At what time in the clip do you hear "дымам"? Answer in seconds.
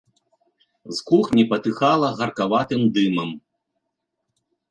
2.95-3.29